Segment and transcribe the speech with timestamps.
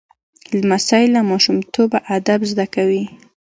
[0.59, 3.03] لمسی له ماشومتوبه ادب زده کوي.